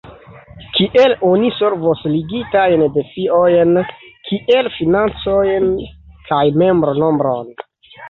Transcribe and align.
Kiel 0.77 1.11
oni 1.31 1.51
solvos 1.57 2.01
ligitajn 2.13 2.87
defiojn 2.97 3.77
kiel 4.31 4.73
financojn 4.81 5.73
kaj 6.33 6.45
membronombron? 6.65 7.59